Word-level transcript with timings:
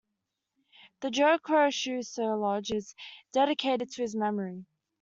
The 1.01 1.11
Joe 1.11 1.37
Crow 1.37 1.69
Shoe 1.69 2.01
Sr. 2.01 2.35
Lodge 2.35 2.71
is 2.71 2.95
dedicated 3.31 3.91
to 3.91 4.01
his 4.01 4.15
memory. 4.15 4.65